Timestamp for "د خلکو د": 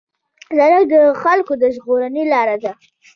0.93-1.63